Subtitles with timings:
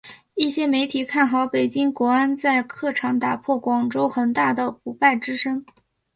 [0.33, 5.63] 一些媒体看好北京国安在客场打破广州恒大的不败金身。